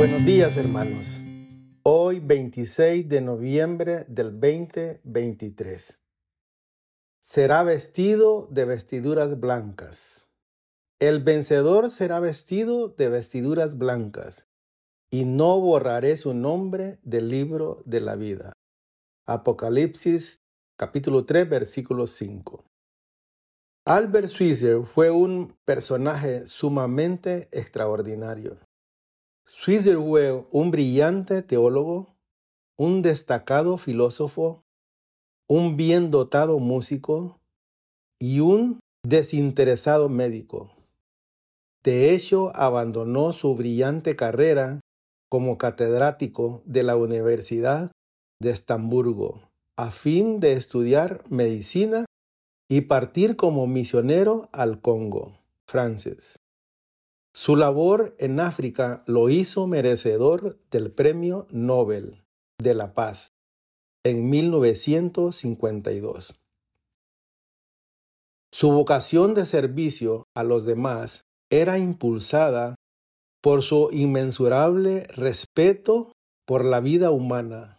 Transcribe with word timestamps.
Buenos 0.00 0.24
días 0.24 0.56
hermanos. 0.56 1.20
Hoy 1.82 2.20
26 2.20 3.06
de 3.06 3.20
noviembre 3.20 4.06
del 4.08 4.40
2023. 4.40 5.98
Será 7.22 7.62
vestido 7.64 8.46
de 8.46 8.64
vestiduras 8.64 9.38
blancas. 9.38 10.30
El 11.00 11.22
vencedor 11.22 11.90
será 11.90 12.18
vestido 12.18 12.88
de 12.88 13.10
vestiduras 13.10 13.76
blancas, 13.76 14.46
y 15.10 15.26
no 15.26 15.60
borraré 15.60 16.16
su 16.16 16.32
nombre 16.32 16.98
del 17.02 17.28
libro 17.28 17.82
de 17.84 18.00
la 18.00 18.16
vida. 18.16 18.54
Apocalipsis 19.26 20.40
capítulo 20.78 21.26
3 21.26 21.46
versículo 21.46 22.06
5. 22.06 22.64
Albert 23.84 24.28
Schweitzer 24.28 24.82
fue 24.86 25.10
un 25.10 25.58
personaje 25.66 26.46
sumamente 26.46 27.50
extraordinario. 27.52 28.56
Fue 29.56 30.46
un 30.50 30.70
brillante 30.70 31.42
teólogo, 31.42 32.08
un 32.78 33.02
destacado 33.02 33.76
filósofo, 33.76 34.62
un 35.48 35.76
bien 35.76 36.10
dotado 36.10 36.58
músico 36.58 37.38
y 38.18 38.40
un 38.40 38.80
desinteresado 39.04 40.08
médico. 40.08 40.72
De 41.82 42.14
hecho, 42.14 42.54
abandonó 42.54 43.32
su 43.32 43.54
brillante 43.54 44.16
carrera 44.16 44.80
como 45.30 45.58
catedrático 45.58 46.62
de 46.64 46.82
la 46.82 46.96
Universidad 46.96 47.92
de 48.40 48.50
Estamburgo 48.50 49.50
a 49.80 49.92
fin 49.92 50.40
de 50.40 50.52
estudiar 50.52 51.24
medicina 51.30 52.04
y 52.68 52.82
partir 52.82 53.36
como 53.36 53.66
misionero 53.66 54.50
al 54.52 54.82
Congo, 54.82 55.38
Francis. 55.66 56.39
Su 57.32 57.54
labor 57.56 58.16
en 58.18 58.40
África 58.40 59.04
lo 59.06 59.28
hizo 59.28 59.68
merecedor 59.68 60.58
del 60.70 60.90
Premio 60.90 61.46
Nobel 61.50 62.24
de 62.60 62.74
la 62.74 62.92
Paz 62.92 63.30
en 64.04 64.28
1952. 64.28 66.40
Su 68.52 68.72
vocación 68.72 69.34
de 69.34 69.46
servicio 69.46 70.24
a 70.34 70.42
los 70.42 70.64
demás 70.64 71.22
era 71.52 71.78
impulsada 71.78 72.74
por 73.40 73.62
su 73.62 73.90
inmensurable 73.92 75.04
respeto 75.04 76.10
por 76.46 76.64
la 76.64 76.80
vida 76.80 77.12
humana. 77.12 77.78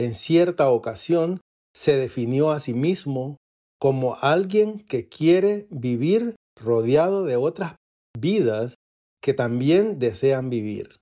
En 0.00 0.14
cierta 0.14 0.70
ocasión 0.70 1.42
se 1.74 1.96
definió 1.96 2.50
a 2.50 2.60
sí 2.60 2.72
mismo 2.72 3.36
como 3.78 4.16
alguien 4.16 4.80
que 4.80 5.06
quiere 5.08 5.66
vivir 5.70 6.34
rodeado 6.58 7.24
de 7.24 7.36
otras 7.36 7.74
vidas 8.18 8.76
que 9.22 9.34
también 9.34 9.98
desean 9.98 10.50
vivir. 10.50 10.96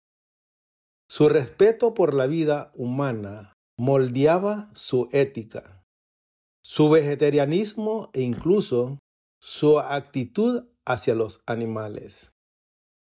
Su 1.08 1.28
respeto 1.28 1.94
por 1.94 2.14
la 2.14 2.26
vida 2.26 2.72
humana 2.74 3.52
moldeaba 3.78 4.70
su 4.74 5.08
ética, 5.12 5.82
su 6.64 6.88
vegetarianismo 6.88 8.10
e 8.12 8.22
incluso 8.22 8.98
su 9.40 9.78
actitud 9.78 10.66
hacia 10.86 11.14
los 11.14 11.42
animales. 11.46 12.32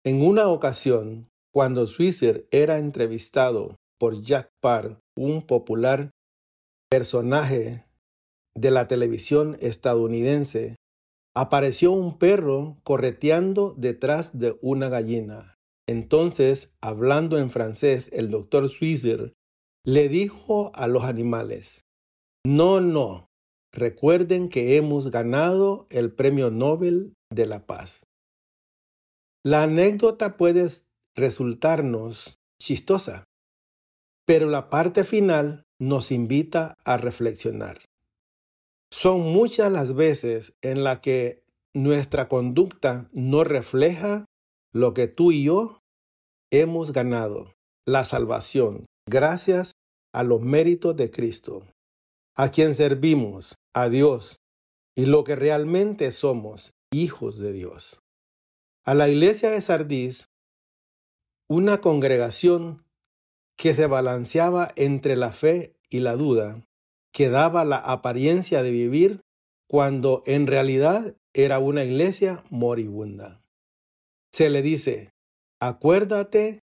En 0.04 0.22
una 0.22 0.48
ocasión, 0.48 1.28
cuando 1.52 1.86
Switzer 1.86 2.46
era 2.50 2.78
entrevistado 2.78 3.76
por 3.98 4.20
Jack 4.20 4.50
Parr, 4.60 5.00
un 5.16 5.46
popular 5.46 6.10
personaje 6.90 7.86
de 8.54 8.70
la 8.70 8.88
televisión 8.88 9.56
estadounidense, 9.60 10.76
apareció 11.36 11.92
un 11.92 12.16
perro 12.18 12.78
correteando 12.82 13.74
detrás 13.76 14.38
de 14.38 14.58
una 14.62 14.88
gallina. 14.88 15.58
Entonces, 15.86 16.74
hablando 16.80 17.38
en 17.38 17.50
francés, 17.50 18.08
el 18.14 18.30
doctor 18.30 18.70
Switzer 18.70 19.34
le 19.84 20.08
dijo 20.08 20.72
a 20.74 20.88
los 20.88 21.04
animales, 21.04 21.84
no, 22.46 22.80
no, 22.80 23.28
recuerden 23.70 24.48
que 24.48 24.76
hemos 24.76 25.10
ganado 25.10 25.86
el 25.90 26.10
Premio 26.10 26.50
Nobel 26.50 27.12
de 27.30 27.44
la 27.44 27.66
Paz. 27.66 28.06
La 29.44 29.64
anécdota 29.64 30.38
puede 30.38 30.66
resultarnos 31.14 32.38
chistosa, 32.58 33.24
pero 34.24 34.48
la 34.48 34.70
parte 34.70 35.04
final 35.04 35.64
nos 35.78 36.10
invita 36.10 36.74
a 36.86 36.96
reflexionar. 36.96 37.82
Son 38.90 39.20
muchas 39.20 39.70
las 39.72 39.94
veces 39.94 40.54
en 40.62 40.84
las 40.84 41.00
que 41.00 41.42
nuestra 41.74 42.28
conducta 42.28 43.08
no 43.12 43.44
refleja 43.44 44.24
lo 44.72 44.94
que 44.94 45.08
tú 45.08 45.32
y 45.32 45.44
yo 45.44 45.80
hemos 46.50 46.92
ganado, 46.92 47.54
la 47.86 48.04
salvación, 48.04 48.86
gracias 49.08 49.72
a 50.12 50.22
los 50.22 50.40
méritos 50.40 50.96
de 50.96 51.10
Cristo, 51.10 51.66
a 52.34 52.50
quien 52.50 52.74
servimos, 52.74 53.56
a 53.74 53.88
Dios, 53.88 54.36
y 54.96 55.06
lo 55.06 55.24
que 55.24 55.36
realmente 55.36 56.12
somos, 56.12 56.72
hijos 56.92 57.38
de 57.38 57.52
Dios. 57.52 58.00
A 58.84 58.94
la 58.94 59.08
iglesia 59.08 59.50
de 59.50 59.60
Sardis, 59.60 60.28
una 61.48 61.80
congregación 61.80 62.84
que 63.56 63.74
se 63.74 63.86
balanceaba 63.86 64.72
entre 64.76 65.16
la 65.16 65.32
fe 65.32 65.76
y 65.90 66.00
la 66.00 66.16
duda, 66.16 66.65
que 67.16 67.30
daba 67.30 67.64
la 67.64 67.78
apariencia 67.78 68.62
de 68.62 68.70
vivir 68.70 69.22
cuando 69.70 70.22
en 70.26 70.46
realidad 70.46 71.16
era 71.32 71.58
una 71.60 71.82
iglesia 71.82 72.44
moribunda. 72.50 73.40
Se 74.32 74.50
le 74.50 74.60
dice, 74.60 75.14
acuérdate 75.58 76.60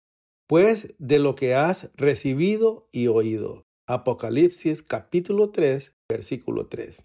pues 0.47 0.95
de 0.97 1.19
lo 1.19 1.35
que 1.35 1.55
has 1.55 1.91
recibido 1.97 2.89
y 2.93 3.09
oído. 3.09 3.67
Apocalipsis 3.87 4.83
capítulo 4.83 5.51
3, 5.51 5.93
versículo 6.09 6.67
3. 6.67 7.05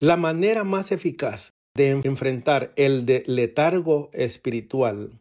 La 0.00 0.16
manera 0.16 0.64
más 0.64 0.90
eficaz 0.90 1.52
de 1.76 1.90
enfrentar 1.90 2.72
el 2.74 3.06
de 3.06 3.22
letargo 3.28 4.10
espiritual 4.12 5.20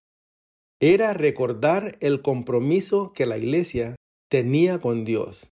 era 0.80 1.14
recordar 1.14 1.96
el 2.00 2.24
compromiso 2.24 3.14
que 3.14 3.28
la 3.28 3.38
iglesia 3.38 3.96
tenía 4.30 4.80
con 4.80 5.06
Dios 5.06 5.52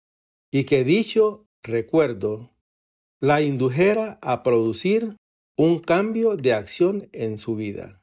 y 0.52 0.64
que 0.64 0.84
dicho 0.84 1.46
recuerdo 1.62 2.52
la 3.20 3.40
indujera 3.42 4.18
a 4.22 4.42
producir 4.42 5.16
un 5.58 5.80
cambio 5.80 6.36
de 6.36 6.52
acción 6.52 7.08
en 7.12 7.38
su 7.38 7.56
vida. 7.56 8.02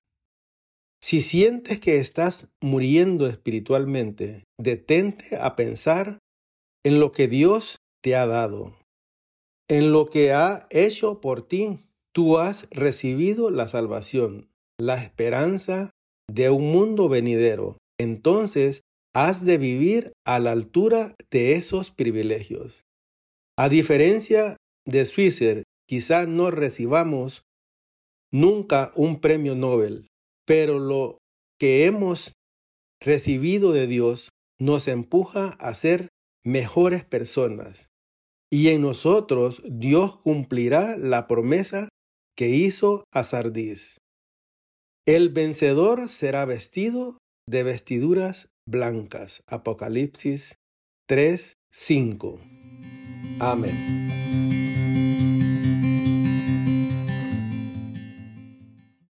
Si 1.02 1.22
sientes 1.22 1.80
que 1.80 1.98
estás 1.98 2.48
muriendo 2.62 3.28
espiritualmente, 3.28 4.46
detente 4.58 5.36
a 5.36 5.56
pensar 5.56 6.20
en 6.84 7.00
lo 7.00 7.12
que 7.12 7.28
Dios 7.28 7.78
te 8.02 8.16
ha 8.16 8.26
dado, 8.26 8.76
en 9.70 9.92
lo 9.92 10.08
que 10.08 10.32
ha 10.32 10.68
hecho 10.70 11.22
por 11.22 11.48
ti. 11.48 11.80
Tú 12.14 12.38
has 12.38 12.68
recibido 12.70 13.50
la 13.50 13.68
salvación, 13.68 14.50
la 14.80 15.02
esperanza 15.04 15.92
de 16.30 16.50
un 16.50 16.72
mundo 16.72 17.10
venidero. 17.10 17.78
Entonces 18.00 18.82
has 19.14 19.46
de 19.46 19.58
vivir 19.58 20.14
a 20.26 20.40
la 20.40 20.52
altura 20.52 21.16
de 21.32 21.54
esos 21.54 21.92
privilegios. 21.92 22.84
A 23.58 23.70
diferencia 23.70 24.58
de 24.86 25.06
Switzer, 25.06 25.64
quizá 25.88 26.26
no 26.26 26.50
recibamos 26.50 27.44
nunca 28.32 28.92
un 28.96 29.22
premio 29.22 29.56
Nobel, 29.56 30.08
pero 30.46 30.80
lo 30.80 31.20
que 31.60 31.86
hemos 31.86 32.34
recibido 33.00 33.72
de 33.72 33.86
Dios 33.86 34.30
nos 34.60 34.88
empuja 34.88 35.50
a 35.60 35.74
ser 35.74 36.10
mejores 36.44 37.06
personas. 37.06 37.88
Y 38.52 38.70
en 38.70 38.82
nosotros 38.82 39.62
Dios 39.66 40.18
cumplirá 40.18 40.98
la 40.98 41.28
promesa 41.28 41.90
que 42.36 42.50
hizo 42.50 43.04
a 43.14 43.24
Sardis. 43.24 43.98
El 45.06 45.30
vencedor 45.30 46.10
será 46.10 46.46
vestido 46.46 47.18
de 47.48 47.64
vestiduras 47.64 48.48
blancas. 48.66 49.44
Apocalipsis 49.48 50.58
3, 51.08 51.58
5. 51.72 52.40
Amén. 53.40 54.23